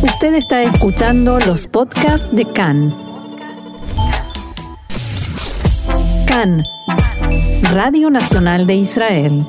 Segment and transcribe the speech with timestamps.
[0.00, 2.96] Usted está escuchando los podcasts de CAN.
[6.28, 6.64] CAN,
[7.72, 9.44] Radio Nacional de Israel.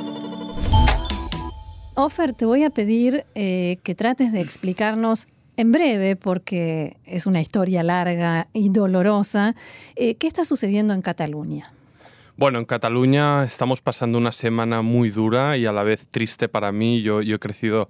[1.94, 7.41] Ofer, te voy a pedir eh, que trates de explicarnos en breve, porque es una
[7.41, 9.55] historia larga y dolorosa,
[9.95, 11.71] eh, qué está sucediendo en Cataluña.
[12.40, 16.72] Bueno, en Cataluña estamos pasando una semana muy dura y a la vez triste para
[16.72, 17.02] mí.
[17.02, 17.90] Yo, yo he crecido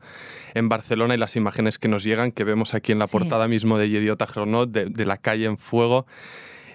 [0.55, 3.77] en Barcelona y las imágenes que nos llegan, que vemos aquí en la portada mismo
[3.77, 6.07] de Yediota Gronot, de, de la calle en fuego,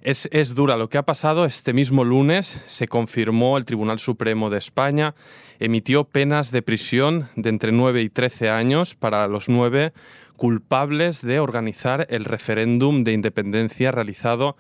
[0.03, 0.77] es, es, dura.
[0.77, 5.17] Lo que ha pasado este mismo lunes se confirmó el Tribunal Supremo de España,
[5.59, 9.93] emitió penas de prisión de entre 9 y 13 años para los nueve
[10.37, 14.57] culpables de organizar el referéndum de independencia realizado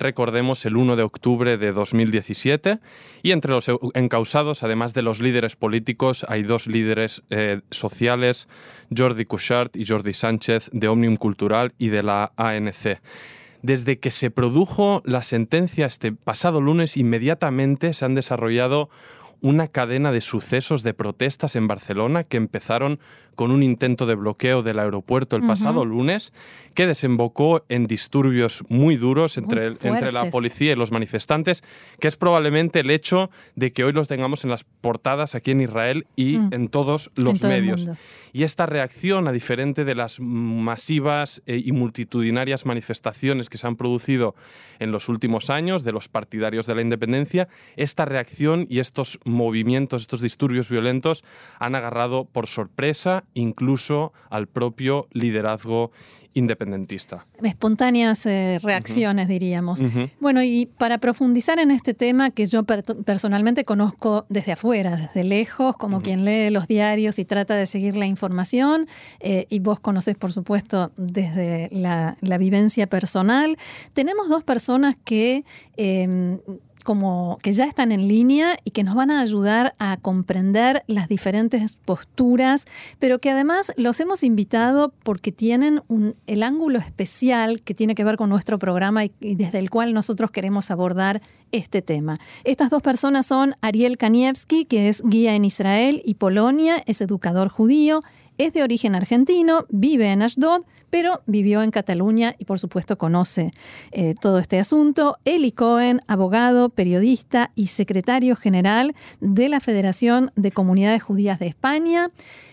[0.00, 2.78] recordemos, el 1 de octubre de 2017.
[3.22, 8.48] Y entre los encausados, además de los líderes políticos, hay dos líderes eh, sociales,
[8.96, 13.00] Jordi Cuixart y Jordi Sánchez, de Omnium Cultural y de la ANC.
[13.62, 18.88] Desde que se produjo la sentencia este pasado lunes, inmediatamente se han desarrollado
[19.40, 22.98] una cadena de sucesos de protestas en Barcelona que empezaron
[23.38, 26.32] con un intento de bloqueo del aeropuerto el pasado lunes,
[26.74, 31.62] que desembocó en disturbios muy duros entre, entre la policía y los manifestantes,
[32.00, 35.60] que es probablemente el hecho de que hoy los tengamos en las portadas aquí en
[35.60, 36.50] Israel y mm.
[36.52, 37.86] en todos los medios.
[38.32, 43.76] Y esta reacción, a diferente de las masivas eh, y multitudinarias manifestaciones que se han
[43.76, 44.34] producido
[44.78, 50.02] en los últimos años de los partidarios de la independencia, esta reacción y estos movimientos,
[50.02, 51.24] estos disturbios violentos
[51.58, 55.90] han agarrado por sorpresa incluso al propio liderazgo
[56.34, 57.26] independentista.
[57.42, 59.80] Espontáneas eh, reacciones, diríamos.
[60.20, 65.76] Bueno, y para profundizar en este tema que yo personalmente conozco desde afuera, desde lejos,
[65.76, 68.86] como quien lee los diarios y trata de seguir la información,
[69.20, 73.56] eh, y vos conocés, por supuesto, desde la, vivencia personal,
[73.94, 75.44] tenemos dos personas que...
[75.76, 76.38] Em,
[76.88, 81.06] como que ya están en línea y que nos van a ayudar a comprender las
[81.06, 82.64] diferentes posturas,
[82.98, 88.04] pero que además los hemos invitado porque tienen un, el ángulo especial que tiene que
[88.04, 91.20] ver con nuestro programa y, y desde el cual nosotros queremos abordar
[91.52, 92.18] este tema.
[92.44, 97.48] Estas dos personas son Ariel Kaniewski, que es guía en Israel y Polonia, es educador
[97.48, 98.00] judío,
[98.38, 103.50] es de origen argentino, vive en Ashdod, pero vivió en Cataluña y por supuesto conoce
[103.92, 105.18] eh, todo este asunto.
[105.24, 112.10] Eli Cohen, abogado, periodista y secretario general de la Federación de Comunidades Judías de España.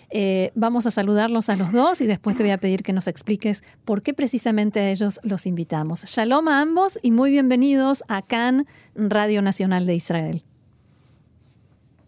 [0.10, 3.08] Eh, vamos a saludarlos a los dos y después te voy a pedir que nos
[3.08, 6.04] expliques por qué precisamente a ellos los invitamos.
[6.06, 8.66] Shalom a ambos y muy bienvenidos a CAN,
[8.96, 10.42] Radio Nacional de Israel.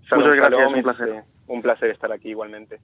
[0.10, 2.80] Muchas gracias, un placer un placer estar aquí igualmente.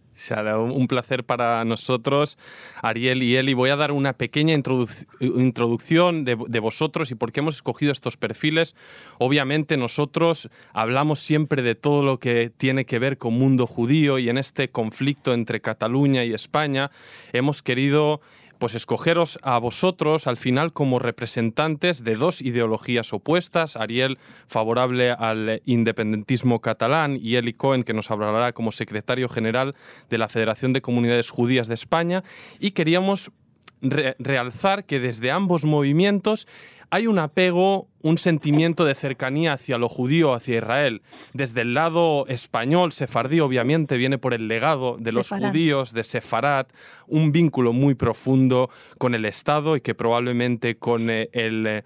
[0.57, 2.37] un placer para nosotros,
[2.81, 3.53] Ariel y Eli.
[3.53, 8.17] Voy a dar una pequeña introducción de, de, vosotros y por qué hemos escogido estos
[8.17, 8.75] perfiles.
[9.19, 14.29] Obviamente nosotros hablamos siempre de todo lo que tiene que ver con mundo judío y
[14.29, 16.91] en este conflicto entre Cataluña y España
[17.33, 18.21] hemos querido
[18.59, 25.61] pues escogeros a vosotros al final como representantes de dos ideologías opuestas, Ariel favorable al
[25.65, 29.75] independentismo catalán y Eli Cohen que nos hablará como secretario general
[30.09, 32.23] de la Federación de Comunidades Judías de España.
[32.59, 33.31] Y queríamos
[33.83, 36.47] realzar que desde ambos movimientos
[36.93, 41.01] hay un apego, un sentimiento de cercanía hacia lo judío, hacia Israel.
[41.33, 46.71] Desde el lado español, sefardí, obviamente, viene por el legado de los judíos, de Sefarat,
[47.07, 51.83] un vínculo muy profundo con el Estado y que probablemente con eh, el...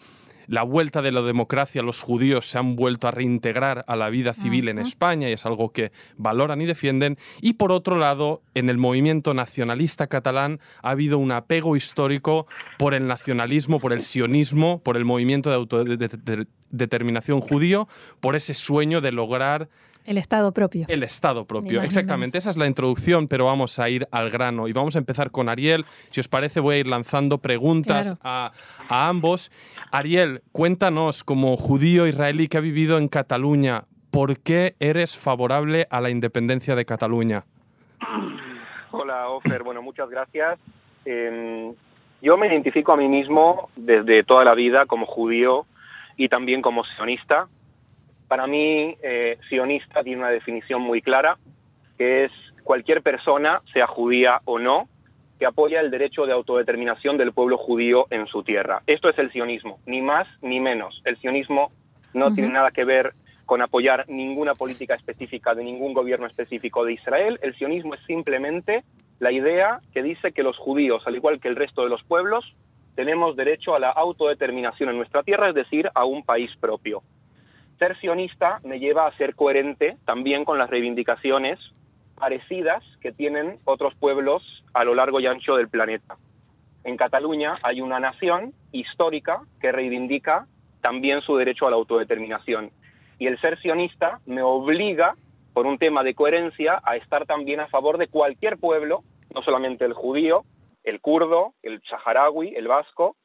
[0.47, 4.33] La vuelta de la democracia, los judíos se han vuelto a reintegrar a la vida
[4.33, 7.17] civil en España y es algo que valoran y defienden.
[7.41, 12.47] Y por otro lado, en el movimiento nacionalista catalán ha habido un apego histórico
[12.77, 17.89] por el nacionalismo, por el sionismo, por el movimiento de autodeterminación judío,
[18.21, 19.69] por ese sueño de lograr
[20.07, 20.85] el Estado propio.
[20.87, 22.37] El Estado propio, exactamente.
[22.37, 24.69] Esa es la introducción, pero vamos a ir al grano.
[24.69, 25.85] Y vamos a empezar con Ariel.
[26.09, 28.51] Si os parece, voy a ir lanzando preguntas a,
[28.87, 29.51] ambos.
[29.91, 35.99] Ariel, cuéntanos, como judío israelí que ha vivido en Cataluña, ¿por qué eres favorable a
[35.99, 37.43] la independencia de Cataluña?
[38.91, 39.63] Hola, Ofer.
[39.63, 40.57] Bueno, muchas gracias.
[41.03, 41.73] Em,
[42.21, 45.65] yo me identifico a mí mismo desde toda la vida como judío
[46.15, 47.49] y también como sionista.
[48.27, 51.37] Para mí, eh, sionista tiene una definición muy clara,
[51.97, 52.31] que es
[52.63, 54.89] cualquier persona, sea judía o no,
[55.39, 58.81] que apoya el derecho de autodeterminación del pueblo judío en su tierra.
[58.87, 61.01] Esto es el sionismo, ni más ni menos.
[61.05, 61.71] El sionismo
[62.13, 63.11] no tiene nada que ver
[63.45, 67.39] con apoyar ninguna política específica de ningún gobierno específico de Israel.
[67.41, 68.83] El sionismo es simplemente
[69.19, 72.55] la idea que dice que los judíos, al igual que el resto de los pueblos,
[72.95, 77.03] tenemos derecho a la autodeterminación en nuestra tierra, es decir, a un país propio.
[77.79, 81.59] Ser sionista me lleva a ser coherente también con las reivindicaciones
[82.15, 84.41] parecidas que tienen otros pueblos
[84.73, 86.17] a lo largo y ancho del planeta.
[86.83, 90.47] En Cataluña hay una nación histórica que reivindica
[90.81, 92.71] también su derecho a la autodeterminación.
[93.19, 95.15] Y el ser sionista me obliga,
[95.53, 99.03] por un tema de coherencia, a estar también a favor de cualquier pueblo,
[99.33, 100.45] no solamente el judío,
[100.83, 103.15] el kurdo, el saharaui, el vasco,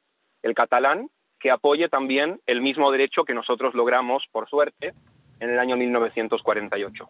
[0.41, 1.09] el catalán,
[1.43, 4.93] que apoye también el mismo derecho que nosotros logramos, por suerte,
[5.41, 7.09] en el año 1948.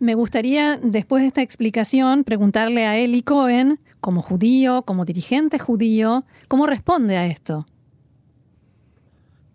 [0.00, 6.24] Me gustaría, después de esta explicación, preguntarle a Eli Cohen, como judío, como dirigente judío,
[6.48, 7.64] ¿cómo responde a esto?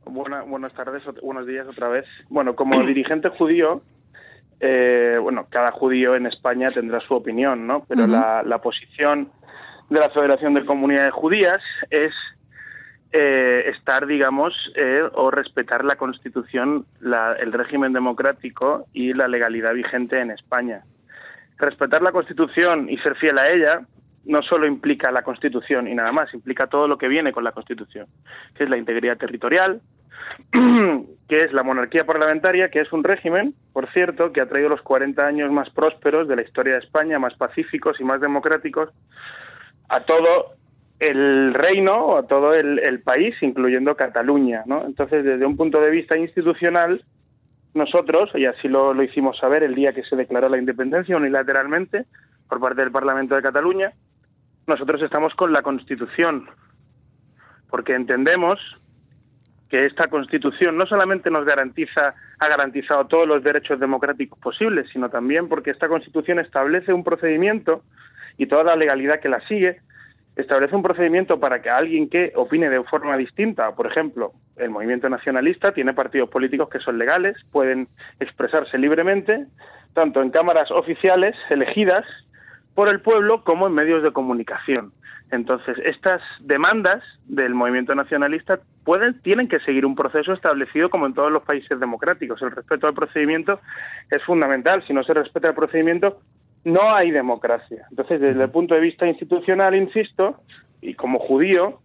[0.05, 2.05] buenas tardes, buenos días otra vez.
[2.29, 3.81] Bueno, como dirigente judío,
[4.61, 7.83] eh, bueno, cada judío en España tendrá su opinión, ¿no?
[7.85, 9.29] Pero la, la, posición
[9.89, 11.59] de la Federación de Comunidades Judías
[11.89, 12.13] es
[13.11, 20.19] eh, estar, digamos, eh, o respetar la Constitución, el régimen democrático y la legalidad vigente
[20.19, 20.83] en España.
[21.57, 23.81] Respetar la Constitución y ser fiel a ella
[24.25, 27.51] no solo implica la Constitución y nada más, implica todo lo que viene con la
[27.51, 28.05] Constitución,
[28.53, 29.81] que es la integridad territorial,
[30.51, 34.83] que es la monarquía parlamentaria, que es un régimen, por cierto, que ha traído los
[34.83, 38.89] 40 años más prósperos de la historia de España, más pacíficos y más democráticos,
[39.89, 40.58] a todo
[40.99, 44.63] el reino o todo el, país, incluyendo Cataluña.
[44.65, 44.85] ¿no?
[44.85, 47.03] Entonces, desde un punto de vista institucional,
[47.73, 52.05] nosotros, y así lo, lo hicimos saber el día que se declaró la independencia unilateralmente
[52.47, 53.93] por parte del Parlamento de Cataluña,
[54.67, 56.49] nosotros estamos con la Constitución,
[57.69, 58.59] porque entendemos
[59.69, 65.09] que esta Constitución no solamente nos garantiza, ha garantizado todos los derechos democráticos posibles, sino
[65.09, 67.83] también porque esta Constitución establece un procedimiento
[68.37, 69.79] y toda la legalidad que la sigue
[70.41, 75.09] establece un procedimiento para que alguien que opine de forma distinta, por ejemplo, el movimiento
[75.09, 77.87] nacionalista tiene partidos políticos que son legales, pueden
[78.19, 79.45] expresarse libremente,
[79.93, 82.05] tanto en cámaras oficiales elegidas
[82.73, 84.93] por el pueblo como en medios de comunicación.
[85.31, 91.13] Entonces, estas demandas del movimiento nacionalista pueden, tienen que seguir un proceso establecido como en
[91.13, 92.41] todos los países democráticos.
[92.41, 93.59] El respeto al procedimiento
[94.09, 94.81] es fundamental.
[94.83, 96.19] Si no se respeta el procedimiento,
[96.63, 97.85] no hay democracia.
[97.89, 100.41] Entonces, desde el punto de vista institucional, insisto,
[100.81, 101.79] y como judío,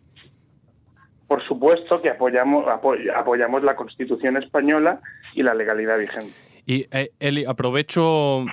[1.27, 5.01] por supuesto que apoyamos, apoyamos la Constitución española
[5.35, 6.33] y la legalidad vigente.
[6.67, 8.45] Y eh, Eli, aprovecho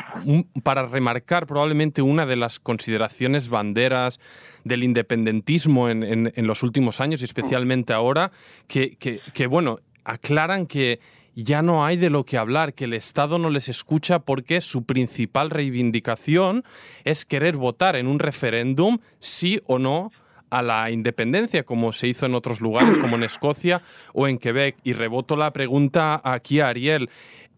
[0.63, 4.19] para remarcar probablemente una de las consideraciones banderas
[4.65, 8.31] del independentismo en, los últimos años y especialmente ahora,
[8.67, 10.99] que, que, bueno, aclaran que
[11.35, 14.83] ya no hay de lo que hablar, que el Estado no les escucha porque su
[14.83, 16.63] principal reivindicación
[17.03, 20.11] es querer votar en un referéndum sí o no
[20.49, 23.81] a la independencia, como se hizo en otros lugares, como en Escocia
[24.13, 24.75] o en Quebec.
[24.83, 27.09] Y reboto la pregunta aquí a Ariel.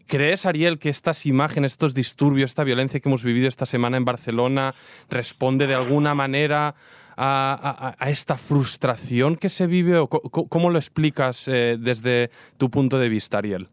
[0.06, 4.04] ¿Crees, Ariel, que estas imágenes, estos disturbios, esta violencia que hemos vivido esta semana en
[4.04, 4.74] Barcelona
[5.10, 6.74] responde de alguna manera
[7.16, 9.98] a, esta frustración que se vive?
[9.98, 13.68] ¿O ¿Cómo lo explicas eh, desde tu punto de vista, Ariel?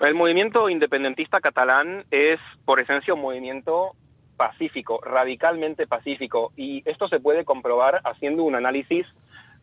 [0.00, 3.92] El movimiento independentista catalán es, por esencia, un movimiento
[4.36, 9.06] pacífico, radicalmente pacífico, y esto se puede comprobar haciendo un análisis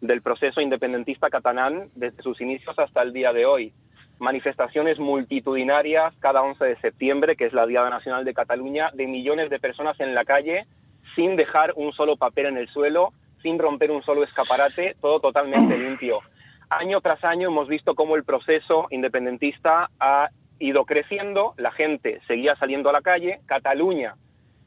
[0.01, 3.74] del proceso independentista catalán desde sus inicios hasta el día de hoy
[4.20, 9.50] manifestaciones multitudinarias cada 11 de septiembre, que es la Diada Nacional de Cataluña, de millones
[9.50, 10.66] de personas en la calle
[11.16, 15.78] sin dejar un solo papel en el suelo, sin romper un solo escaparate, todo totalmente
[15.78, 16.20] limpio.
[16.70, 20.30] Año tras año hemos visto cómo el proceso independentista ha
[20.60, 24.16] ido creciendo, la gente seguía saliendo a la calle, Cataluña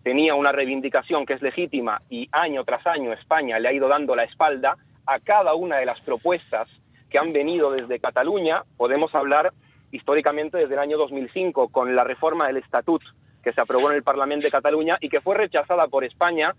[0.03, 4.15] tenía una reivindicación que es legítima y año tras año España le ha ido dando
[4.15, 4.77] la espalda
[5.07, 6.69] a cada una de las propuestas
[7.11, 9.53] que han venido desde Cataluña, podemos hablar
[9.91, 13.03] históricamente desde el año 2005 con la reforma del Estatut
[13.43, 16.55] que se aprobó en el Parlamento de Cataluña y que fue rechazada por España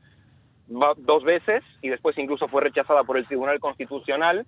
[0.68, 4.46] dos veces y después incluso fue rechazada por el Tribunal Constitucional.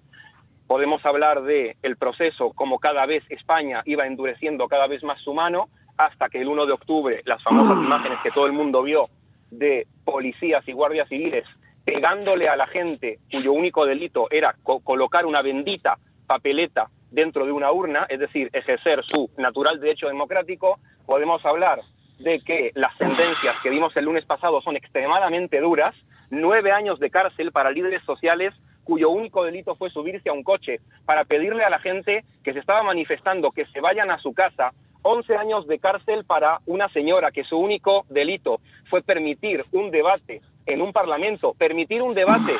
[0.67, 5.33] Podemos hablar de el proceso como cada vez España iba endureciendo cada vez más su
[5.33, 9.09] mano hasta que el 1 de octubre las famosas imágenes que todo el mundo vio
[9.49, 11.45] de policías y guardias civiles
[11.83, 15.97] pegándole a la gente cuyo único delito era colocar una bendita
[16.27, 21.81] papeleta dentro de una urna, es decir, ejercer su natural derecho democrático, podemos hablar
[22.23, 25.95] de que las sentencias que vimos el lunes pasado son extremadamente duras,
[26.29, 30.79] nueve años de cárcel para líderes sociales cuyo único delito fue subirse a un coche
[31.05, 34.71] para pedirle a la gente que se estaba manifestando que se vayan a su casa
[35.03, 38.59] 11 años de cárcel para una señora que su único delito
[38.89, 42.53] fue permitir un debate en un parlamento, permitir un debate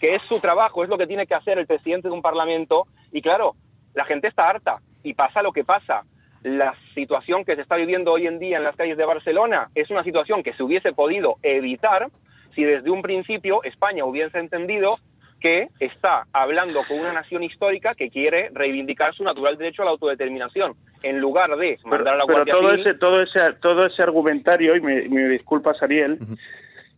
[0.00, 2.86] que es su trabajo, es lo que tiene que hacer el presidente de un parlamento.
[3.12, 3.54] Y claro,
[3.94, 6.02] la gente está harta y pasa lo que pasa.
[6.44, 9.90] La situación que se está viviendo hoy en día en las calles de Barcelona es
[9.90, 12.08] una situación que se hubiese podido evitar
[12.54, 14.98] si desde un principio España hubiese entendido
[15.40, 19.92] que está hablando con una nación histórica que quiere reivindicar su natural derecho a la
[19.92, 22.86] autodeterminación, en lugar de mandar a la Guardia todo Civil...
[22.88, 26.18] Ese, todo, ese, todo ese argumentario, y me, me disculpas Ariel,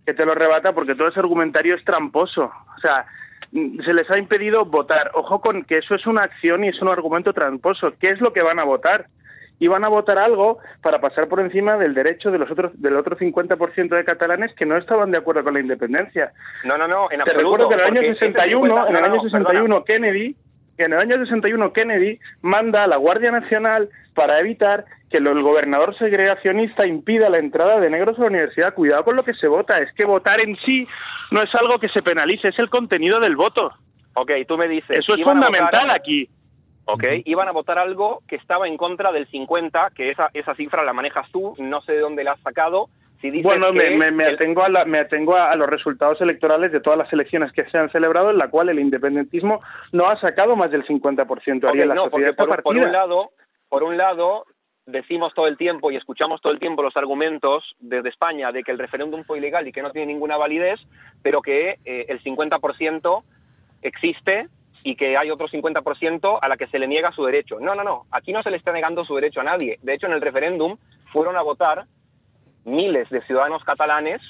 [0.05, 2.45] que te lo rebata porque todo ese argumentario es tramposo.
[2.45, 3.07] O sea,
[3.53, 5.13] se les ha impedido votar.
[5.15, 7.95] Ojo con que eso es una acción y es un argumento tramposo.
[8.01, 9.07] ¿Qué es lo que van a votar?
[9.59, 12.97] Y van a votar algo para pasar por encima del derecho de los otros del
[12.97, 16.33] otro 50% de catalanes que no estaban de acuerdo con la independencia.
[16.65, 17.57] No, no, no, en Te absoluto.
[17.57, 19.85] recuerdo que en el año porque ese 61, 50 en el año no, 61 perdona.
[19.87, 20.37] Kennedy,
[20.77, 25.43] que en el año 61 Kennedy manda a la Guardia Nacional para evitar que el
[25.43, 28.75] gobernador segregacionista impida la entrada de negros a la universidad.
[28.75, 30.87] Cuidado con lo que se vota, es que votar en sí
[31.31, 33.71] no es algo que se penalice, es el contenido del voto.
[34.15, 34.99] Ok, tú me dices...
[34.99, 36.29] Eso es votar- fundamental aquí.
[36.87, 40.85] Ok, iban a votar algo que estaba en contra del 50, que esa, esa cifra
[40.85, 42.89] la manejas tú, no sé de dónde la has sacado.
[43.21, 45.57] Si dices Bueno, me, que me- me el- atengo, a, la- me atengo a, a
[45.57, 48.79] los resultados electorales de todas las elecciones que se han celebrado, en la cual el
[48.79, 49.61] independentismo
[49.93, 51.65] no ha sacado más del 50%.
[51.65, 53.31] Ok, Ariel, la no, sociedad porque por, por un lado,
[53.69, 54.45] por un lado,
[54.85, 58.71] decimos todo el tiempo y escuchamos todo el tiempo los argumentos desde España de que
[58.71, 60.79] el referéndum fue ilegal y que no tiene ninguna validez,
[61.23, 63.25] pero que eh, el 50%
[63.83, 64.47] existe
[64.87, 67.59] y que hay otro 50% a la que se le niega su derecho.
[67.59, 69.81] No, no, no, aquí no se le está negando su derecho a nadie.
[69.83, 70.77] De hecho, en el referéndum
[71.13, 71.87] fueron a votar
[72.65, 74.23] miles de ciudadanos catalanes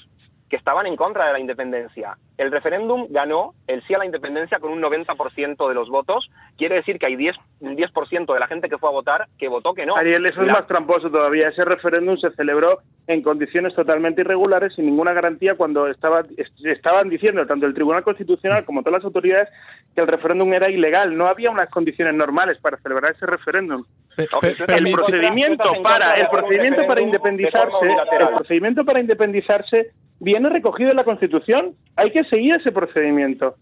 [0.48, 2.16] que estaban en contra de la independencia.
[2.38, 6.30] El referéndum ganó el sí a la independencia con un 90% de los votos.
[6.56, 9.48] Quiere decir que hay 10, un 10% de la gente que fue a votar que
[9.48, 9.96] votó que no.
[9.96, 11.48] Ariel, eso es más tramposo todavía.
[11.48, 17.08] Ese referéndum se celebró en condiciones totalmente irregulares, sin ninguna garantía, cuando estaba, est- estaban
[17.08, 19.48] diciendo tanto el Tribunal Constitucional como todas las autoridades
[19.94, 21.16] que el referéndum era ilegal.
[21.16, 23.82] No había unas condiciones normales para celebrar ese referéndum.
[24.14, 27.86] Pe- pe- El procedimiento para el procedimiento para independizarse,
[28.20, 31.74] el procedimiento para independizarse viene recogido en la Constitución.
[31.96, 33.56] Hay que seguir ese procedimiento.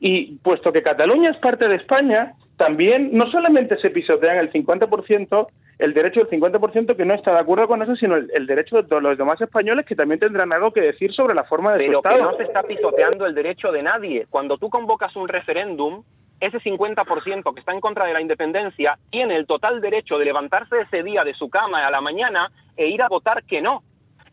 [0.00, 5.46] Y puesto que Cataluña es parte de España, también no solamente se pisotean el 50%,
[5.78, 8.76] el derecho del 50% que no está de acuerdo con eso, sino el, el derecho
[8.76, 11.80] de todos los demás españoles que también tendrán algo que decir sobre la forma de
[11.80, 12.30] su pero que Estado.
[12.30, 14.26] no se está pisoteando el derecho de nadie.
[14.28, 16.02] Cuando tú convocas un referéndum,
[16.40, 20.80] ese 50% que está en contra de la independencia tiene el total derecho de levantarse
[20.80, 23.84] ese día de su cama a la mañana e ir a votar que no.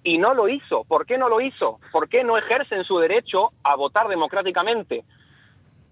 [0.03, 0.83] Y no lo hizo.
[0.85, 1.79] ¿Por qué no lo hizo?
[1.91, 5.03] ¿Por qué no ejercen su derecho a votar democráticamente?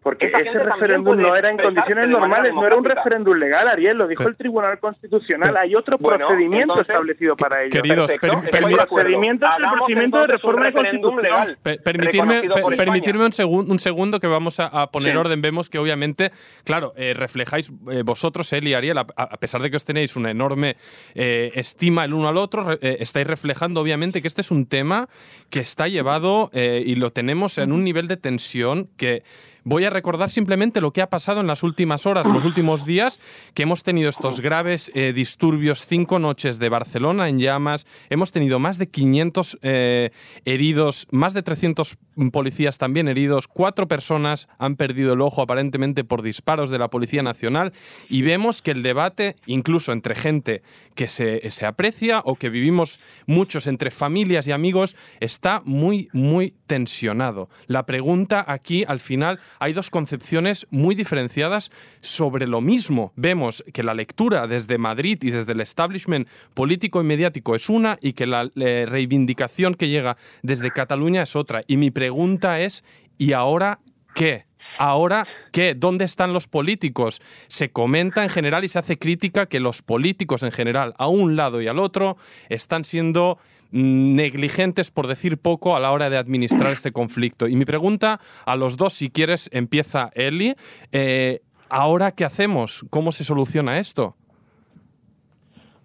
[0.08, 4.08] Porque ese referéndum no era en condiciones normales, no era un referéndum legal, Ariel, lo
[4.08, 5.50] dijo Pero- el Tribunal Constitucional.
[5.52, 7.72] pero- Hay otro Bueno, procedimiento entonces- establecido para ello.
[7.72, 8.88] Queridos, per- acuerdo.
[8.88, 11.48] procedimiento es el procedimiento de reforma de referéndum Constitución.
[11.48, 12.42] legal, Per- permitirme,
[12.78, 15.18] permitirme un, segun- un segundo que vamos a, a poner Sí.
[15.18, 15.42] orden.
[15.42, 16.32] Vemos que obviamente,
[16.64, 20.16] claro, eh, reflejáis eh, vosotros, él y Ariel, a, a pesar de que os tenéis
[20.16, 20.78] una enorme
[21.16, 25.08] eh, estima el uno al otro, eh, estáis reflejando obviamente que este es un tema
[25.50, 29.24] que está llevado eh, y lo tenemos en un nivel de tensión que
[29.68, 33.20] voy a recordar simplemente lo que ha pasado en las últimas horas, los últimos días,
[33.54, 38.60] que hemos tenido estos graves eh, disturbios, cinco noches de Barcelona en llamas, hemos tenido
[38.60, 40.12] más de 500 eh,
[40.46, 41.98] heridos, más de 300
[42.32, 47.22] policías también heridos, cuatro personas han perdido el ojo aparentemente por disparos de la Policía
[47.22, 47.74] Nacional
[48.08, 50.62] y vemos que el debate, incluso entre gente
[50.96, 56.56] que se, se aprecia o que vivimos muchos entre familias y amigos, está muy, muy
[56.68, 57.50] tensionado.
[57.68, 61.72] La pregunta aquí, al final, hay dos concepciones muy diferenciadas
[62.02, 63.14] sobre lo mismo.
[63.16, 67.98] Vemos que la lectura desde Madrid y desde el establishment político y mediático es una
[68.02, 71.62] y que la eh, reivindicación que llega desde Cataluña es otra.
[71.68, 72.84] Y mi pregunta es,
[73.18, 73.80] ¿y ahora
[74.14, 74.48] qué?
[74.78, 75.74] Ahora, ¿qué?
[75.74, 77.22] ¿Dónde están los políticos?
[77.48, 81.36] Se comenta en general y se hace crítica que los políticos en general, a un
[81.36, 82.16] lado y al otro,
[82.50, 83.40] están siendo
[83.72, 87.48] negligentes, por decir poco, a la hora de administrar este conflicto.
[87.48, 90.56] Y mi pregunta a los dos, si quieres, empieza Eli.
[90.92, 92.86] Eh, ¿Ahora qué hacemos?
[92.90, 94.16] ¿Cómo se soluciona esto?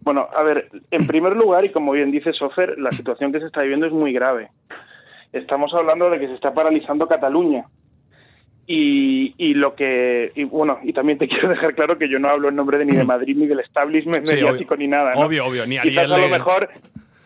[0.01, 3.47] Bueno, a ver, en primer lugar, y como bien dice Sofer, la situación que se
[3.47, 4.51] está viviendo es muy grave.
[5.33, 7.65] Estamos hablando de que se está paralizando Cataluña.
[8.67, 12.29] Y, y lo que, y bueno, y también te quiero dejar claro que yo no
[12.29, 14.87] hablo en nombre de ni de Madrid ni del establishment Sí, mediático obvio.
[14.87, 15.15] ni nada.
[15.15, 15.21] ¿no?
[15.21, 16.69] Obvio, obvio, ni Quizás Ariel a lo mejor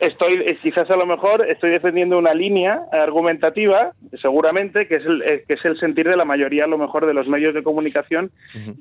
[0.01, 5.23] estoy eh, quizás a lo mejor estoy defendiendo una línea argumentativa seguramente que es el
[5.23, 7.63] eh, que es el sentir de la mayoría a lo mejor de los medios de
[7.63, 8.31] comunicación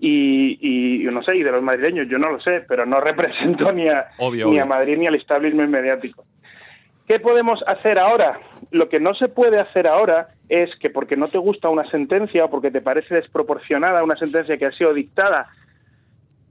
[0.02, 3.72] y, y, no sé y de los madrileños yo no lo sé pero no represento
[3.72, 6.26] ni a ni a Madrid ni al establishment mediático.
[7.08, 8.40] Qué podemos hacer ahora
[8.72, 12.46] lo que no se puede hacer ahora es que porque no te gusta una sentencia
[12.46, 15.48] o porque te parece desproporcionada una sentencia que ha sido dictada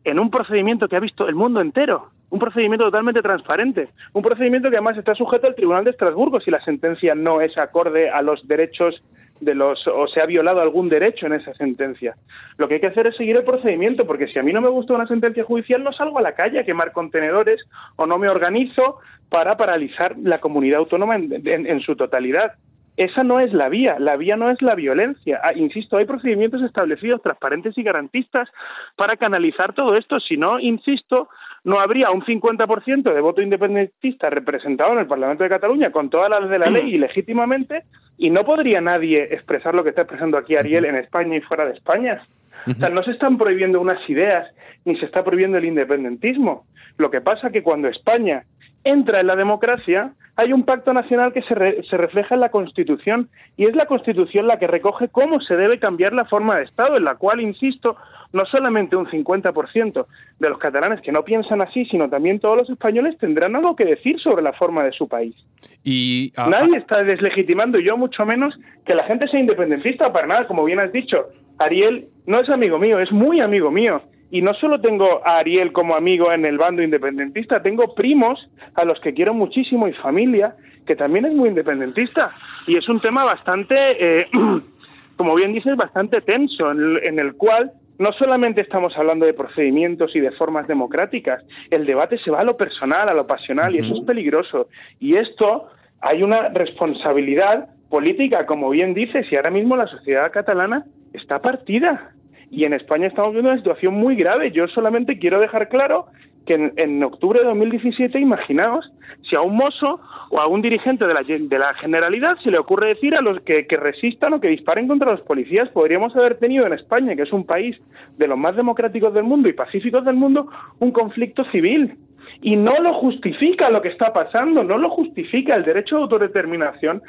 [0.05, 4.69] en un procedimiento que ha visto el mundo entero un procedimiento totalmente transparente, un procedimiento
[4.69, 8.23] que además está sujeto al Tribunal de Estrasburgo si la sentencia no es acorde a
[8.23, 9.01] los derechos
[9.41, 12.13] de los o se ha violado algún derecho en esa sentencia.
[12.59, 14.69] Lo que hay que hacer es seguir el procedimiento, porque si a mí no me
[14.69, 17.61] gusta una sentencia judicial, no salgo a la calle a quemar contenedores
[17.95, 18.99] o no me organizo
[19.29, 22.55] para paralizar la comunidad autónoma en, su totalidad.
[22.97, 25.41] Esa no es la vía, la vía no es la violencia.
[25.41, 28.49] Ah, insisto, hay procedimientos establecidos, transparentes y garantistas
[28.97, 30.19] para canalizar todo esto.
[30.19, 31.29] Si no, insisto,
[31.65, 36.31] no habría un 50% de voto independentista representado en el Parlamento de Cataluña con todas
[36.31, 37.85] las de la ley y legítimamente,
[38.19, 41.65] y no podría nadie expresar lo que está expresando aquí Ariel en España y fuera
[41.65, 42.27] de España.
[42.67, 44.47] O sea, no se están prohibiendo unas ideas,
[44.85, 46.67] ni se está prohibiendo el independentismo.
[46.99, 48.45] Lo que pasa es que cuando España
[48.85, 53.29] entra en la democracia, hay un pacto nacional que se, se, refleja en la Constitución
[53.57, 56.97] y es la Constitución la que recoge cómo se debe cambiar la forma de Estado,
[56.97, 57.97] en la cual, insisto,
[58.35, 60.07] no solamente un 50%
[60.41, 63.85] de los catalanes que no piensan así, sino también todos los españoles tendrán algo que
[63.85, 65.37] decir sobre la forma de su país.
[65.85, 70.65] Y Nadie está deslegitimando, yo mucho menos, que la gente sea independentista para nada, como
[70.65, 71.29] bien has dicho.
[71.59, 74.03] Ariel no es amigo mío, es muy amigo mío.
[74.35, 78.37] Y no solo tengo a Ariel como amigo en el bando independentista, tengo primos
[78.75, 82.35] a los que quiero muchísimo y familia que también es muy independentista.
[82.67, 84.27] Y es un tema bastante, eh,
[85.17, 90.19] como bien dices, bastante tenso, en el cual no solamente estamos hablando de procedimientos y
[90.19, 93.95] de formas democráticas, el debate se va a lo personal, a lo pasional, y eso
[93.95, 94.67] es peligroso.
[94.99, 95.69] Y esto
[96.01, 102.11] hay una responsabilidad política, como bien dices, y ahora mismo la sociedad catalana está partida.
[102.55, 104.53] Y en España estamos viendo una situación muy grave.
[104.53, 106.07] Yo solamente quiero dejar claro
[106.47, 108.93] que en, octubre de 2017, imaginaos,
[109.29, 112.59] si a un mozo o a un dirigente de la, de la Generalidad se le
[112.59, 116.39] ocurre decir a los que, que, resistan o que disparen contra los policías, podríamos haber
[116.39, 117.77] tenido en España, que es un país
[118.19, 121.97] de los más democráticos del mundo y pacíficos del mundo, un conflicto civil.
[122.41, 127.03] Y no lo justifica lo que está pasando, no lo justifica el derecho de autodeterminación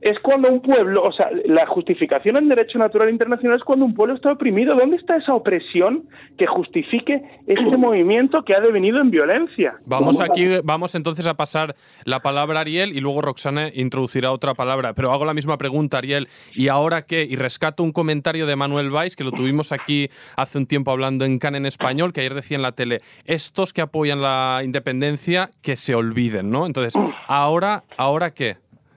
[0.00, 3.94] es cuando un pueblo, o sea, la justificación en derecho natural internacional es cuando un
[3.94, 4.74] pueblo está oprimido.
[4.74, 9.76] ¿Dónde está esa opresión que justifique este movimiento que ha devenido en violencia?
[9.84, 14.54] Vamos aquí, vamos entonces a pasar la palabra a Ariel y luego Roxana introducirá otra
[14.54, 14.94] palabra.
[14.94, 16.28] Pero hago la misma pregunta, Ariel.
[16.54, 17.26] ¿Y ahora qué?
[17.28, 21.24] Y rescato un comentario de Manuel Valls, que lo tuvimos aquí hace un tiempo hablando
[21.24, 25.50] en CAN en español, que ayer decía en la tele, estos que apoyan la independencia,
[25.62, 26.66] que se olviden, ¿no?
[26.66, 26.94] Entonces,
[27.26, 28.56] ¿ahora, ahora qué?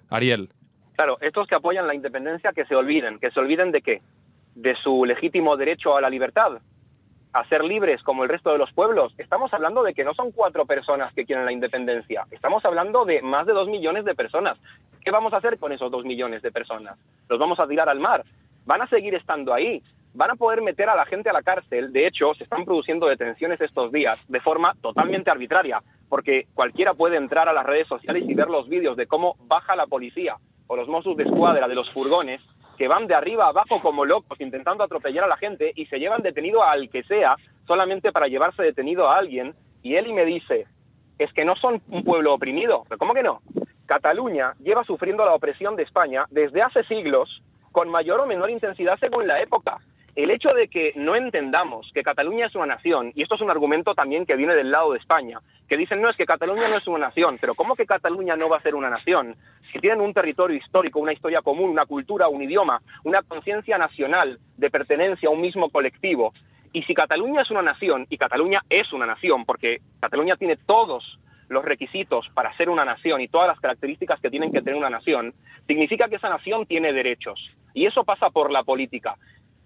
[0.10, 0.50] Ariel.
[1.00, 4.02] Claro, estos que apoyan la independencia que se olviden, que se olviden de qué?
[4.54, 6.60] De su legítimo derecho a la libertad,
[7.32, 9.14] a ser libres como el resto de los pueblos.
[9.18, 13.22] Estamos hablando de que no son cuatro personas que quieren la independencia, estamos hablando de
[13.22, 14.58] más de dos millones de personas.
[15.02, 17.00] ¿Qué vamos a hacer con esos dos millones de personas?
[17.30, 18.26] ¿Los vamos a tirar al mar?
[18.66, 19.82] ¿Van a seguir estando ahí?
[20.14, 21.94] ¿Van a poder meter a la gente a la cárcel?
[21.94, 27.16] De hecho, se están produciendo detenciones estos días de forma totalmente arbitraria, porque cualquiera puede
[27.16, 30.36] entrar a las redes sociales y ver los vídeos de cómo baja la policía
[30.70, 32.42] o los Mossos de Escuadra de los furgones
[32.78, 36.00] que van de arriba a abajo como locos intentando atropellar a la gente y se
[36.00, 37.36] llevan detenido al que sea
[37.68, 40.68] solamente para llevarse detenido a alguien y y me dice,
[41.18, 42.84] es que no son un pueblo oprimido.
[42.88, 43.42] ¿Pero cómo que no?
[43.86, 48.98] Cataluña lleva sufriendo la opresión de España desde hace siglos con mayor o menor intensidad
[49.00, 49.80] según la época
[50.16, 53.52] el hecho de que no entendamos que Cataluña es una nación, y esto es un
[53.52, 56.78] argumento también que viene del lado de España, que dicen, no, es que Cataluña no
[56.78, 59.36] es una nación, pero ¿cómo que Cataluña no va a ser una nación?
[59.72, 64.40] Si tienen un territorio histórico, una historia común, una cultura, un idioma, una conciencia nacional
[64.58, 66.34] de pertenencia a un mismo colectivo,
[66.74, 71.20] y si Cataluña es una nación, y Cataluña es una nación, porque Cataluña tiene todos
[71.50, 74.90] los requisitos para ser una nación y todas las características que tienen que tener una
[74.90, 75.34] nación,
[75.68, 77.40] significa que esa nación tiene derechos.
[77.74, 79.16] Y eso pasa por la política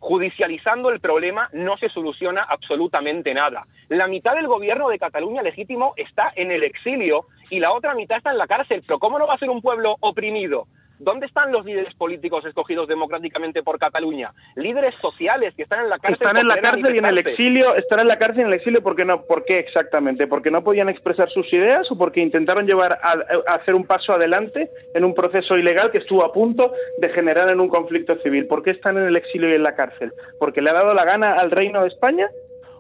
[0.04, 3.64] judicializando el problema no se soluciona absolutamente nada.
[3.88, 8.18] La mitad del gobierno de Cataluña legítimo está en el exilio y la otra mitad
[8.18, 8.84] está en la cárcel.
[8.86, 10.68] Pero ¿cómo no va a ser un pueblo oprimido?
[11.04, 14.32] ¿Dónde están los líderes políticos escogidos democráticamente por Cataluña?
[14.56, 16.28] Líderes sociales que están en la cárcel.
[16.28, 17.76] Están en la cárcel y en el exilio.
[17.76, 19.24] Están en la cárcel y en el exilio porque no.
[19.24, 20.28] ¿Por qué exactamente?
[20.28, 23.18] Porque no podían expresar sus ideas o porque intentaron llevar a,
[23.54, 27.60] hacer un paso adelante en un proceso ilegal que estuvo a punto de generar en
[27.60, 28.48] un conflicto civil.
[28.48, 30.14] ¿Por qué están en el exilio y en la cárcel?
[30.40, 32.30] Porque le ha dado la gana al Reino de España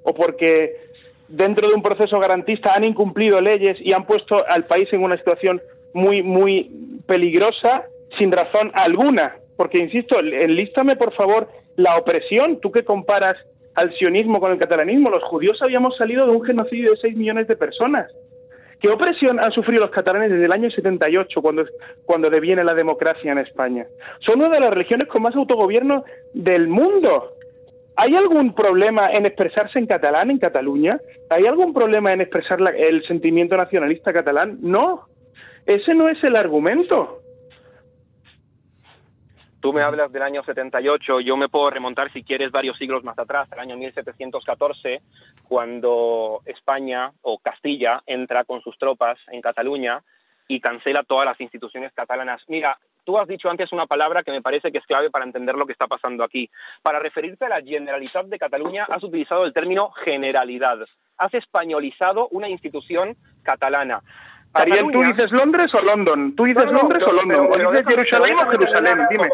[0.03, 0.77] o porque
[1.27, 5.17] dentro de un proceso garantista han incumplido leyes y han puesto al país en una
[5.17, 5.61] situación
[5.93, 6.71] muy, muy
[7.05, 7.85] peligrosa
[8.17, 9.35] sin razón alguna.
[9.57, 13.35] Porque, insisto, enlístame por favor la opresión, tú que comparas
[13.75, 17.47] al sionismo con el catalanismo, los judíos habíamos salido de un genocidio de 6 millones
[17.47, 18.11] de personas.
[18.79, 21.63] ¿Qué opresión han sufrido los catalanes desde el año 78, cuando,
[22.05, 23.85] cuando deviene la democracia en España?
[24.19, 27.31] Son una de las regiones con más autogobierno del mundo.
[27.95, 30.99] ¿Hay algún problema en expresarse en catalán en Cataluña?
[31.29, 34.57] ¿Hay algún problema en expresar el sentimiento nacionalista catalán?
[34.61, 35.07] No,
[35.65, 37.22] ese no es el argumento.
[39.63, 43.17] Tú me hablas del año 78, yo me puedo remontar, si quieres, varios siglos más
[43.17, 45.01] atrás, al año 1714,
[45.47, 50.03] cuando España o Castilla entra con sus tropas en Cataluña
[50.49, 52.41] y cancela todas las instituciones catalanas.
[52.49, 55.55] Mira, tú has dicho antes una palabra que me parece que es clave para entender
[55.55, 56.49] lo que está pasando aquí.
[56.81, 60.79] Para referirte a la Generalitat de Cataluña, has utilizado el término generalidad.
[61.17, 64.01] Has españolizado una institución catalana.
[64.53, 66.35] Ariel, ¿tú dices Londres o London?
[66.35, 67.47] ¿Tú dices Londres o London?
[67.51, 68.99] ¿O dices Jerusalén o Jerusalén?
[69.09, 69.27] Dime.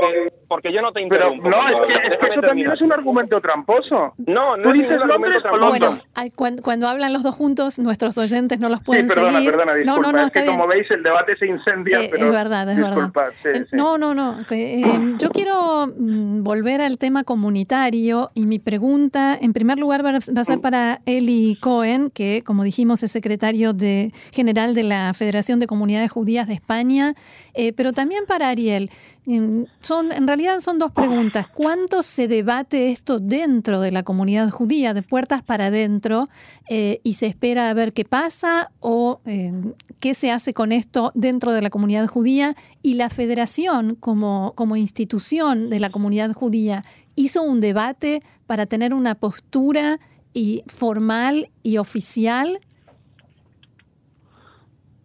[0.48, 1.44] Porque, yo no te interrumpo.
[1.44, 4.14] Pero, no, es que, es que eso también es un argumento tramposo.
[4.18, 6.02] No, no ¿Tú dices Londres o London?
[6.36, 9.52] Bueno, cuando, hablan los dos juntos, nuestros oyentes no los pueden sí, perdona, seguir.
[9.52, 10.02] Perdona, disculpa.
[10.02, 12.26] No, no, no, es que como veis el debate se incendia, eh, pero...
[12.26, 13.36] Es verdad, es disculpa, verdad.
[13.44, 13.76] Sí, sí.
[13.76, 14.38] No, no, no.
[14.50, 20.18] Eh, yo quiero mm, volver al tema comunitario y mi pregunta, en primer lugar, va
[20.18, 20.62] a ser Mm.
[20.62, 26.12] para Eli Cohen, que, como dijimos, es secretario de, general de la Federación de Comunidades
[26.12, 27.16] Judías de España,
[27.54, 28.90] eh, pero también para Ariel.
[29.26, 31.48] Mm, Son, en realidad son dos preguntas.
[31.48, 36.30] ¿Cuánto se debate esto dentro de la comunidad judía, de puertas para adentro,
[36.70, 39.54] eh, y se espera a ver qué pasa o eh,
[40.00, 42.56] qué se hace con esto dentro de la comunidad judía?
[42.82, 46.84] Y la federación como, como institución de la comunidad judía
[47.16, 50.00] hizo un debate para tener una postura
[50.34, 52.60] y formal y oficial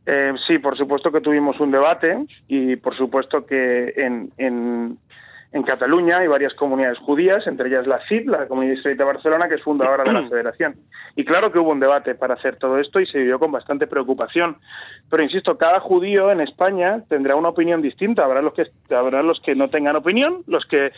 [0.07, 4.99] Eh, sí, por supuesto que tuvimos un debate y por supuesto que en, en,
[5.53, 9.49] en, Cataluña hay varias comunidades judías, entre ellas la CID, la Comunidad Distrito de Barcelona,
[9.49, 10.77] que es fundadora de la Federación.
[11.17, 13.87] Y claro que hubo un debate para hacer todo esto y se vivió con bastante
[13.87, 14.59] preocupación.
[15.09, 18.25] Pero insisto, cada judío en España tendrá una opinión distinta.
[18.25, 20.93] Habrá los que, habrá los que no tengan opinión, los que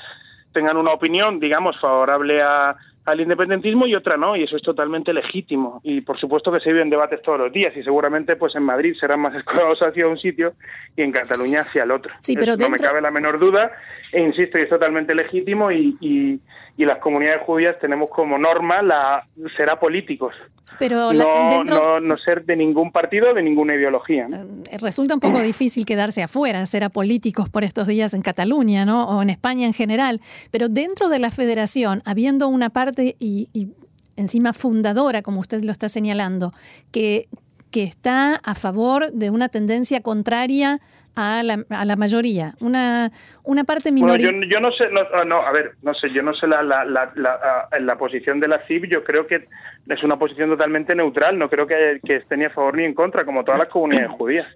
[0.53, 5.12] tengan una opinión, digamos, favorable a, al independentismo y otra no, y eso es totalmente
[5.12, 5.81] legítimo.
[5.85, 8.95] Y por supuesto que se viven debates todos los días y seguramente pues en Madrid
[9.01, 10.55] serán más escudados hacia un sitio
[10.97, 12.12] y en Cataluña hacia el otro.
[12.21, 12.69] Sí, pero dentro...
[12.69, 13.71] No me cabe la menor duda
[14.12, 16.40] e insisto, y es totalmente legítimo y, y,
[16.76, 20.34] y las comunidades judías tenemos como norma la ser apolíticos.
[20.78, 22.00] Pero no, dentro...
[22.00, 24.28] no, no, ser de ningún partido, de ninguna ideología.
[24.28, 24.62] ¿no?
[24.78, 29.08] Resulta un poco difícil quedarse afuera, ser apolíticos por estos días en Cataluña, ¿no?
[29.08, 30.20] O en España en general.
[30.50, 33.68] Pero dentro de la federación, habiendo una parte y, y
[34.16, 36.52] encima fundadora, como usted lo está señalando,
[36.90, 37.28] que,
[37.70, 40.80] que está a favor de una tendencia contraria
[41.16, 43.11] a la, a la mayoría, una,
[43.42, 44.31] una parte minoritaria.
[44.31, 46.62] Bueno, yo, yo, no sé, no, no, a ver, no sé, yo no sé la,
[46.62, 49.48] la, la, la, la posición de la CIB, yo creo que
[49.88, 52.94] es una posición totalmente neutral, no creo que, que esté ni a favor ni en
[52.94, 54.46] contra, como todas las comunidades judías.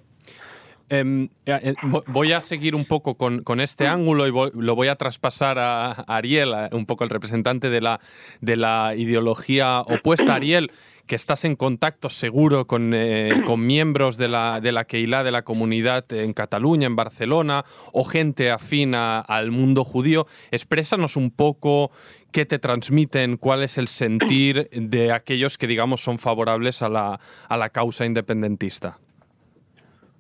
[0.93, 1.75] Eh, eh,
[2.09, 5.57] voy a seguir un poco con, con este ángulo y voy, lo voy a traspasar
[5.61, 8.01] a, Ariel, a, un poco el representante de la,
[8.41, 10.35] de la ideología opuesta.
[10.35, 10.73] Ariel,
[11.07, 15.31] que estás en contacto seguro con, eh, con miembros de la, de la Keilah, de
[15.31, 20.27] la comunidad en Cataluña, en Barcelona, o gente afín a, al mundo judío.
[20.51, 21.93] Exprésanos un poco
[22.33, 27.21] qué te transmiten, cuál es el sentir de aquellos que, digamos, son favorables a la,
[27.49, 28.99] a la causa independentista.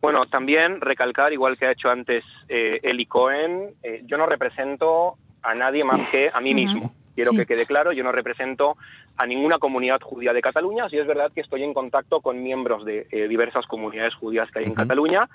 [0.00, 5.16] Bueno, también recalcar, igual que ha hecho antes eh, Eli Cohen, eh, yo no represento
[5.42, 6.86] a nadie más que a mí mismo.
[6.86, 7.14] Uh -huh.
[7.14, 7.38] Quiero sí.
[7.38, 8.76] que quede claro, yo no represento
[9.16, 12.84] a ninguna comunidad judía de Cataluña, sí es verdad que estoy en contacto con miembros
[12.84, 14.78] de eh, diversas comunidades judías que hay en uh -huh.
[14.78, 15.28] Cataluña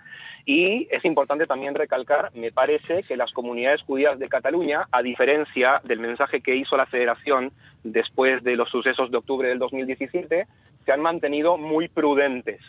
[0.45, 5.81] y es importante también recalcar, me parece que las comunidades judías de Cataluña, a diferencia
[5.83, 7.51] del mensaje que hizo la Federación
[7.83, 10.47] después de los sucesos de octubre del 2017,
[10.85, 12.61] se han mantenido muy prudentes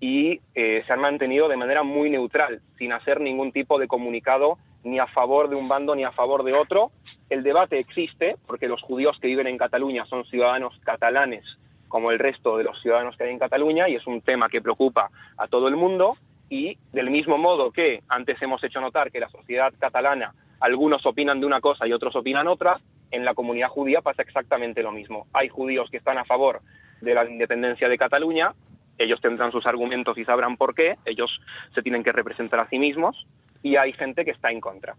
[0.00, 4.58] y eh, se han mantenido de manera muy neutral, sin hacer ningún tipo de comunicado
[4.84, 6.92] ni a favor de un bando ni a favor de otro.
[7.30, 11.44] El debate existe porque los judíos que viven en Cataluña son ciudadanos catalanes
[11.88, 14.60] como el resto de los ciudadanos que hay en Cataluña y es un tema que
[14.60, 16.16] preocupa a todo el mundo
[16.50, 21.40] y del mismo modo que antes hemos hecho notar que la sociedad catalana algunos opinan
[21.40, 22.80] de una cosa y otros opinan otra,
[23.10, 25.26] en la comunidad judía pasa exactamente lo mismo.
[25.32, 26.60] Hay judíos que están a favor
[27.00, 28.52] de la independencia de Cataluña
[28.98, 31.30] ellos tendrán sus argumentos y sabrán por qué, ellos
[31.74, 33.26] se tienen que representar a sí mismos
[33.62, 34.94] y hay gente que está en contra.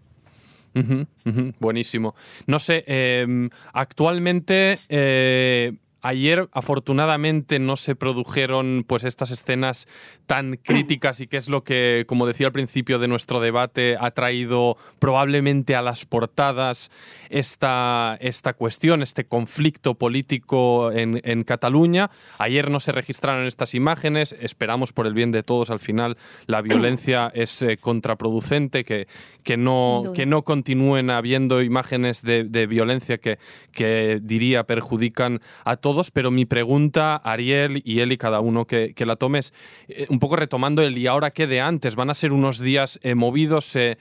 [1.58, 2.14] Buenísimo.
[2.46, 9.86] No sé, eh, actualmente eh, Ayer, afortunadamente, no se produjeron pues estas escenas
[10.26, 14.10] tan críticas y que es lo que, como decía al principio de nuestro debate, ha
[14.12, 16.90] traído probablemente a las portadas
[17.28, 22.10] esta, esta cuestión, este conflicto político en, en Cataluña.
[22.38, 26.62] Ayer no se registraron estas imágenes, esperamos por el bien de todos al final la
[26.62, 29.06] violencia es eh, contraproducente, que,
[29.42, 33.38] que, no, que no continúen habiendo imágenes de, de violencia que,
[33.72, 39.16] que diría perjudican a todos pero mi pregunta, Ariel y y cada uno que, la
[39.16, 39.52] tomes,
[39.88, 42.98] eh, un poco retomando el y ahora qué de antes, van a ser unos días
[43.02, 43.98] eh, movidos, se,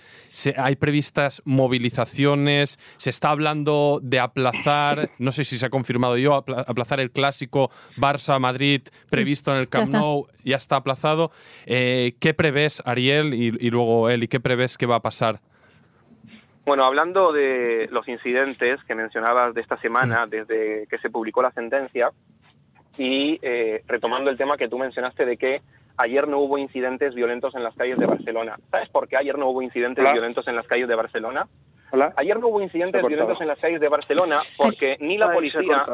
[0.58, 6.36] hay previstas movilizaciones, se está hablando de aplazar, no sé si se ha confirmado yo,
[6.36, 11.32] aplazar el clásico Barça-Madrid previsto en el Camp Nou, ya está aplazado.
[11.66, 15.42] Eh, ¿Qué prevés, Ariel, y, y luego y qué prevés que va a pasar?
[16.66, 21.52] Bueno, hablando de los incidentes que mencionabas de esta semana, desde que se publicó la
[21.52, 22.12] sentencia,
[22.98, 25.62] y eh, retomando el tema que tú mencionaste de que
[25.98, 28.58] ayer no hubo incidentes violentos en las calles de Barcelona.
[28.72, 31.48] ¿Sabes por qué ayer no hubo incidentes violentos en las calles de Barcelona?
[31.92, 32.14] Hola.
[32.18, 35.86] Ayer no hubo incidentes violentos en las calles de Barcelona porque ni la policía...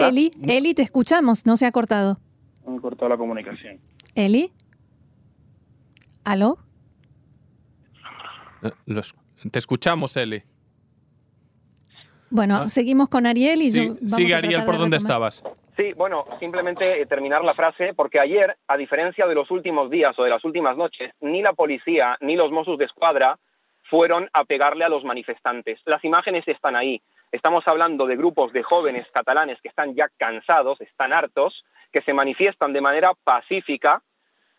[0.00, 2.16] Eli, Eli, te escuchamos, no se ha cortado.
[2.66, 3.78] Me ha cortado la comunicación.
[4.14, 4.50] Eli.
[6.24, 6.58] ¿Aló?
[8.62, 9.14] Eh, los
[9.50, 10.42] te escuchamos, Eli.
[12.30, 12.68] Bueno, ah.
[12.68, 13.94] seguimos con Ariel y yo.
[14.06, 15.42] sigue Ariel por dónde estabas.
[15.76, 20.18] Sí, bueno, simplemente eh, terminar la frase, porque ayer, a diferencia de los últimos días
[20.18, 23.38] o de las últimas noches, ni la policía ni los Mossos de Escuadra
[23.88, 25.78] fueron a pegarle a los manifestantes.
[25.84, 27.00] Las imágenes están ahí.
[27.30, 32.12] Estamos hablando de grupos de jóvenes catalanes que están ya cansados, están hartos, que se
[32.12, 34.02] manifiestan de manera pacífica,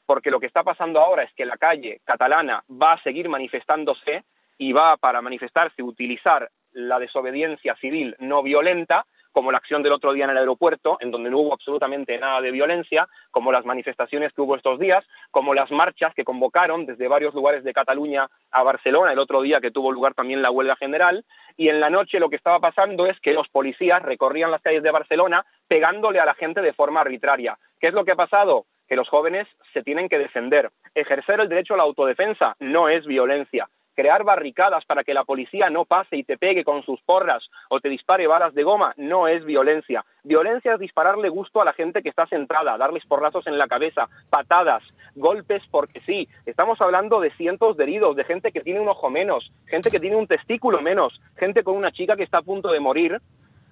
[0.05, 4.23] porque lo que está pasando ahora es que la calle catalana va a seguir manifestándose
[4.60, 10.12] y va para manifestarse utilizar la desobediencia civil no violenta, como la acción del otro
[10.12, 14.34] día en el aeropuerto, en donde no hubo absolutamente nada de violencia, como las manifestaciones
[14.34, 18.63] que hubo estos días, como las marchas que convocaron desde varios lugares de Cataluña a
[18.63, 21.24] Barcelona el otro día que tuvo lugar también la huelga general,
[21.56, 24.84] y en la noche lo que estaba pasando es que los policías recorrían las calles
[24.84, 27.58] de Barcelona pegándole a la gente de forma arbitraria.
[27.80, 28.65] ¿Qué es lo que ha pasado?
[28.89, 30.69] Que los jóvenes se tienen que defender.
[30.95, 35.69] Ejercer el derecho a la autodefensa no es violencia crear barricadas para que la policía
[35.69, 39.27] no pase y te pegue con sus porras o te dispare balas de goma no
[39.27, 40.05] es violencia.
[40.23, 44.07] Violencia es dispararle gusto a la gente que está sentada, darles porrazos en la cabeza,
[44.29, 44.83] patadas,
[45.15, 46.29] golpes porque sí.
[46.45, 49.99] Estamos hablando de cientos de heridos, de gente que tiene un ojo menos, gente que
[49.99, 53.19] tiene un testículo menos, gente con una chica que está a punto de morir.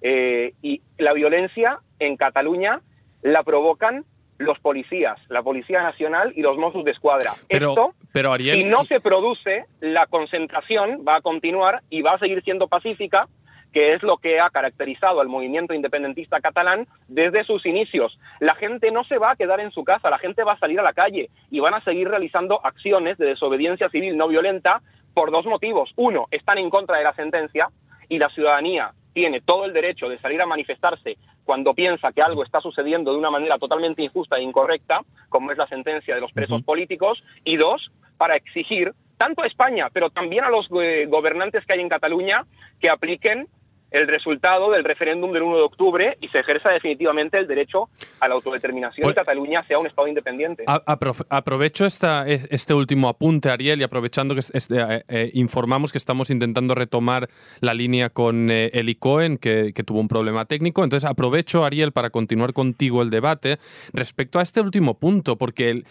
[0.02, 2.82] Eh, y la violencia en Cataluña
[3.22, 4.04] la provocan
[4.38, 7.32] los policías, la Policía Nacional y los Mossos de Escuadra.
[7.48, 8.58] Pero, Esto, pero Ariel...
[8.58, 13.28] si no se produce, la concentración va a continuar y va a seguir siendo pacífica,
[13.72, 18.18] que es lo que ha caracterizado al movimiento independentista catalán desde sus inicios.
[18.40, 20.80] La gente no se va a quedar en su casa, la gente va a salir
[20.80, 24.80] a la calle y van a seguir realizando acciones de desobediencia civil no violenta
[25.14, 25.92] por dos motivos.
[25.96, 27.68] Uno, están en contra de la sentencia
[28.08, 32.44] y la ciudadanía tiene todo el derecho de salir a manifestarse cuando piensa que algo
[32.44, 36.30] está sucediendo de una manera totalmente injusta e incorrecta, como es la sentencia de los
[36.30, 41.66] presos políticos, y dos, para exigir tanto a España, pero también a los eh, gobernantes
[41.66, 42.44] que hay en Cataluña
[42.80, 43.48] que apliquen
[43.90, 47.88] el resultado del referéndum del 1 de octubre y se ejerza definitivamente el derecho
[48.20, 50.64] a la autodeterminación y pues Cataluña sea un Estado independiente.
[50.66, 56.30] aprovecho esta, este último apunte, Ariel, y aprovechando que este, eh, eh, informamos que estamos
[56.30, 57.28] intentando retomar
[57.60, 60.84] la línea con eh, Eli Cohen, que, que, tuvo un problema técnico.
[60.84, 63.58] Entonces aprovecho, Ariel, para continuar contigo el debate
[63.92, 65.82] respecto a este último punto, porque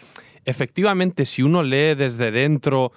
[0.45, 2.91] efectivamente si uno lee desde dentro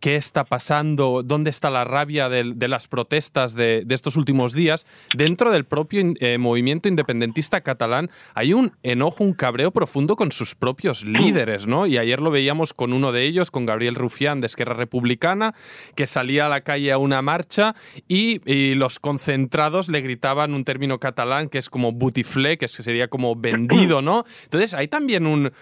[0.00, 5.50] qué está pasando, dónde está la rabia de, las protestas de, estos últimos días, dentro
[5.50, 11.04] del propio eh, movimiento independentista catalán hay un enojo, un cabreo profundo con sus propios
[11.04, 11.86] líderes, ¿no?
[11.86, 15.54] Y ayer lo veíamos con uno de ellos, con Gabriel Rufián de Esquerra Republicana,
[15.94, 17.74] que salía a la calle a una marcha
[18.08, 18.40] y,
[18.74, 24.02] los concentrados le gritaban un término catalán que es como butiflé, que sería como vendido,
[24.02, 24.24] ¿no?
[24.44, 25.52] Entonces hay también un,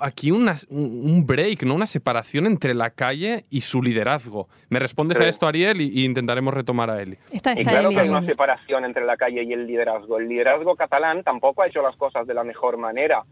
[0.00, 1.74] aquí un break, ¿no?
[1.74, 4.48] Una separación entre la calle y su liderazgo.
[4.70, 5.80] ¿Me respondes a esto, Ariel?
[5.80, 7.18] Y, intentaremos retomar a Eli.
[7.32, 10.18] Está, claro que hay una separación entre la calle y el liderazgo.
[10.18, 13.22] El liderazgo catalán tampoco ha hecho las cosas de la mejor manera.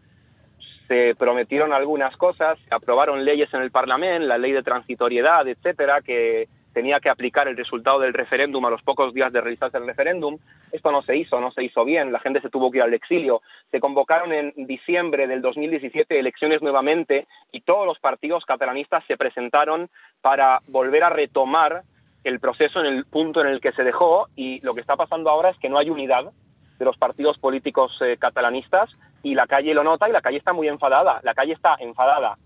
[0.87, 6.01] Se prometieron algunas cosas, se aprobaron leyes en el Parlamento, la ley de transitoriedad, etcétera,
[6.01, 9.85] que tenía que aplicar el resultado del referéndum a los pocos días de realizarse el
[9.85, 10.37] referéndum.
[10.71, 12.93] Esto no se hizo, no se hizo bien, la gente se tuvo que ir al
[12.93, 13.41] exilio.
[13.71, 19.89] Se convocaron en diciembre del 2017 elecciones nuevamente y todos los partidos catalanistas se presentaron
[20.21, 21.83] para volver a retomar
[22.23, 25.29] el proceso en el punto en el que se dejó y lo que está pasando
[25.29, 26.31] ahora es que no hay unidad
[26.77, 28.89] de los partidos políticos eh, catalanistas
[29.23, 31.19] y la calle lo nota y la calle está muy enfadada.
[31.23, 32.37] La calle está enfadada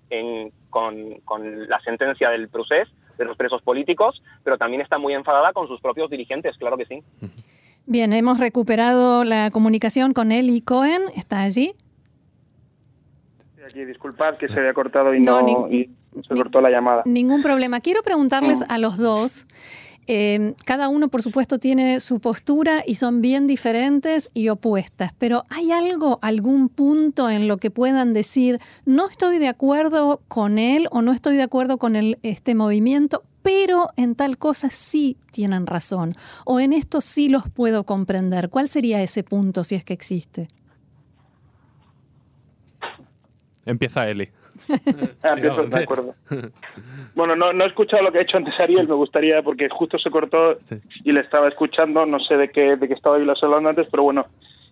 [0.70, 5.54] con, con, la sentencia del procés de los presos políticos, pero también está muy enfadada
[5.54, 7.04] con sus propios dirigentes, claro que sí.
[7.86, 11.04] Bien, hemos recuperado la comunicación con él y Cohen.
[11.16, 11.76] ¿Está allí?
[13.64, 17.04] Aquí, disculpad que se había cortado y no, se cortó la llamada.
[17.06, 17.80] Ningún problema.
[17.80, 18.66] Quiero preguntarles mm.
[18.70, 19.48] a los dos.
[20.08, 25.44] Eh, cada uno, por supuesto, tiene su postura y son bien diferentes y opuestas, pero
[25.50, 30.88] ¿hay algo, algún punto en lo que puedan decir, no estoy de acuerdo con él
[30.92, 36.16] o no estoy de acuerdo con este movimiento, pero en tal cosa sí tienen razón,
[36.46, 38.50] o en esto sí los puedo comprender?
[38.50, 40.48] ¿Cuál sería ese punto si es que existe?
[43.66, 44.30] Empieza Eli.
[45.24, 46.16] Ah, de acuerdo.
[47.14, 50.10] Bueno, no, he escuchado lo que ha hecho antes Ariel, me gustaría, porque justo se
[50.10, 50.58] cortó
[51.04, 54.26] y le estaba escuchando, no sé de qué, de qué estaba hablando antes, pero bueno,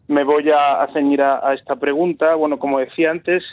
[0.07, 2.35] me voy a, ceñir a, esta pregunta.
[2.35, 3.43] Bueno, como decía antes,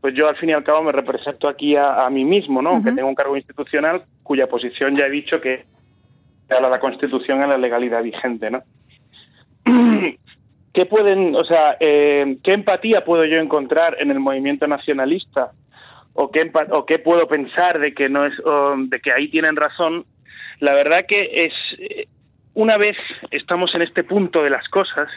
[0.00, 2.70] pues yo al fin y al cabo me represento aquí a, mí mismo, ¿no?
[2.70, 5.64] Aunque tengo un cargo institucional cuya posición ya he dicho que
[6.48, 8.62] habla la Constitución en la legalidad vigente, ¿no?
[10.72, 15.50] ¿Qué pueden, o sea, eh, qué empatía puedo yo encontrar en el movimiento nacionalista
[16.14, 18.34] o qué o qué puedo pensar de que no es
[18.88, 20.04] de que ahí tienen razón?
[20.58, 22.06] La verdad que es eh,
[22.54, 22.96] una vez
[23.30, 25.08] estamos en este punto de las cosas,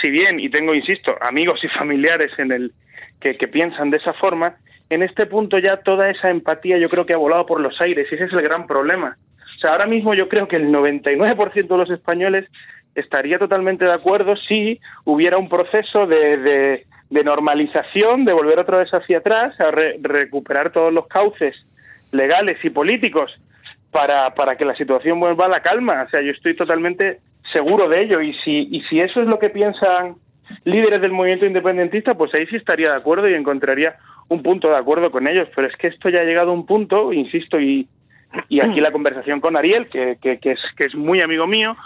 [0.00, 2.72] si bien y tengo insisto amigos y familiares en el
[3.20, 4.56] que, que piensan de esa forma,
[4.90, 8.08] en este punto ya toda esa empatía yo creo que ha volado por los aires
[8.10, 9.16] y ese es el gran problema.
[9.56, 12.48] O sea, ahora mismo yo creo que el 99% de los españoles
[12.94, 16.86] estaría totalmente de acuerdo si hubiera un proceso de, de,
[17.22, 21.54] normalización, de volver otra vez hacia atrás, a recuperar todos los cauces
[22.12, 23.30] legales y políticos
[23.90, 26.04] para, para que la situación vuelva a la calma.
[26.06, 27.20] O sea, yo estoy totalmente
[27.52, 28.20] seguro de ello.
[28.20, 30.16] Y si, y si eso es lo que piensan
[30.64, 33.96] líderes del movimiento independentista, pues ahí sí estaría de acuerdo y encontraría
[34.28, 35.48] un punto de acuerdo con ellos.
[35.54, 37.86] Pero es que esto ya ha llegado a un punto, insisto, y,
[38.48, 41.76] y aquí la conversación con Ariel, que, que, que, es, que es muy amigo mío,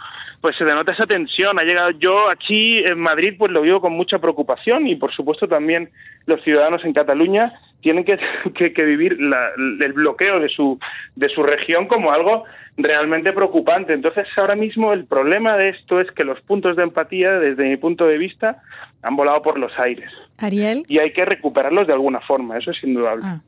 [0.41, 1.59] pues se denota esa tensión.
[1.59, 5.49] Ha llegado yo aquí en Madrid, pues lo vivo con mucha preocupación y por supuesto
[5.49, 5.91] también
[6.27, 8.19] los ciudadanos en Cataluña tienen que,
[8.75, 10.79] que, vivir el bloqueo de su,
[11.15, 12.45] de su región como algo
[12.77, 13.93] realmente preocupante.
[13.93, 17.77] Entonces ahora mismo el problema de esto es que los puntos de empatía, desde mi
[17.77, 18.63] punto de vista,
[19.03, 20.11] han volado por los aires.
[20.39, 20.83] Ariel.
[20.89, 23.23] Y hay que recuperarlos de alguna forma, eso es indudable.
[23.25, 23.41] Ah.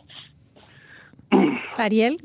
[1.77, 2.19] Ariel.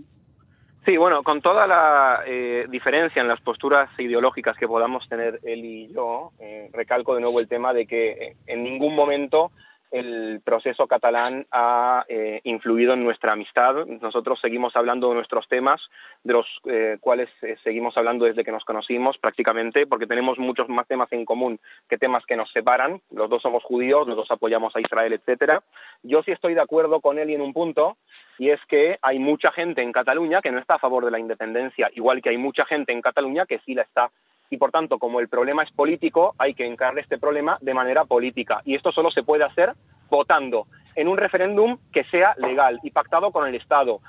[0.86, 5.64] Sí, bueno, con toda la eh, diferencia en las posturas ideológicas que podamos tener él
[5.64, 9.52] y yo, eh, recalco de nuevo el tema de que eh, en ningún momento
[9.94, 13.86] el proceso catalán ha eh, influido en nuestra amistad.
[13.86, 15.80] Nosotros seguimos hablando de nuestros temas,
[16.24, 20.68] de los eh, cuales eh, seguimos hablando desde que nos conocimos prácticamente, porque tenemos muchos
[20.68, 23.02] más temas en común que temas que nos separan.
[23.12, 25.62] Los dos somos judíos, los dos apoyamos a Israel, etcétera.
[26.02, 27.98] Yo sí estoy de acuerdo con él en un punto,
[28.40, 31.20] y es que hay mucha gente en Cataluña que no está a favor de la
[31.20, 34.10] independencia, igual que hay mucha gente en Cataluña que sí la está
[34.50, 38.06] y por tanto, como el problema es político, hay que encarar este problema de manera
[38.06, 38.62] política.
[38.66, 39.74] Y esto solo se puede hacer
[40.10, 44.00] votando en un referéndum que sea legal y pactado con el Estado.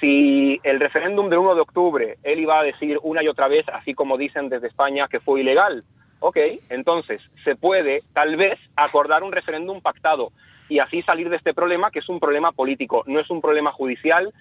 [0.00, 3.66] Si el referéndum del 1 de octubre él iba a decir una y otra vez,
[3.72, 5.84] así como dicen desde España, que fue ilegal,
[6.20, 6.36] ok,
[6.68, 10.32] entonces se puede tal vez acordar un referéndum pactado
[10.68, 13.72] y así salir de este problema, que es un problema político, no es un problema
[13.72, 14.32] judicial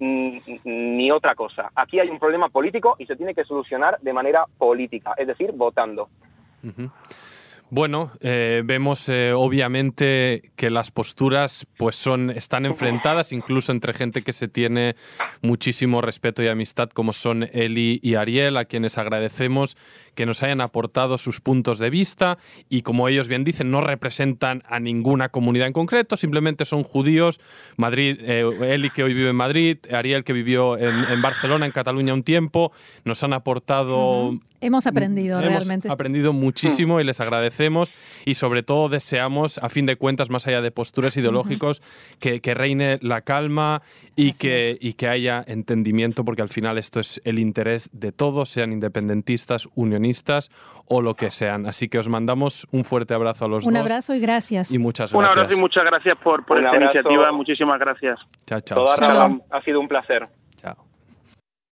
[0.00, 1.70] ni otra cosa.
[1.74, 5.52] Aquí hay un problema político y se tiene que solucionar de manera política, es decir,
[5.52, 6.08] votando.
[7.70, 14.22] Bueno, eh, vemos eh, obviamente que las posturas pues son, están enfrentadas, incluso entre gente
[14.22, 14.96] que se tiene
[15.42, 19.76] muchísimo respeto y amistad, como son Eli y Ariel, a quienes agradecemos
[20.14, 22.38] que nos hayan aportado sus puntos de vista
[22.70, 27.38] y como ellos bien dicen, no representan a ninguna comunidad en concreto, simplemente son judíos.
[27.76, 32.14] Madrid, eh, Eli que hoy vive en Madrid, Ariel que vivió en, Barcelona, en Cataluña
[32.14, 32.72] un tiempo,
[33.04, 34.32] nos han aportado...
[34.60, 35.86] Hemos aprendido realmente.
[35.86, 37.57] Hemos aprendido muchísimo y les agradecemos
[38.24, 41.82] y sobre todo deseamos, a fin de cuentas, más allá de posturas ideológicos,
[42.20, 43.82] que, reine la calma
[44.16, 48.48] y que, y que haya entendimiento, porque al final esto es el interés de todos,
[48.48, 50.50] sean independentistas, unionistas
[50.86, 51.66] o lo que sean.
[51.66, 53.70] Así que os mandamos un fuerte abrazo a los dos.
[53.70, 54.72] Un abrazo y gracias.
[54.72, 55.32] Y muchas gracias.
[55.32, 57.32] Un abrazo y muchas gracias por, por esta iniciativa.
[57.32, 58.18] Muchísimas gracias.
[58.46, 58.86] Chao, chao.
[59.50, 60.22] ha sido un placer.